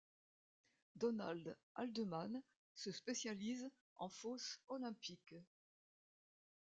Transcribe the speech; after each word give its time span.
Donald 0.95 1.55
Haldeman 1.75 2.41
se 2.73 2.91
spécialise 2.91 3.69
en 3.97 4.09
fosse 4.09 4.59
olympique. 4.67 5.35